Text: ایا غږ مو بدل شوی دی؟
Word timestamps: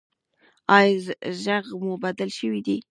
ایا 0.77 1.15
غږ 1.43 1.65
مو 1.81 1.93
بدل 2.03 2.29
شوی 2.37 2.61
دی؟ 2.65 2.77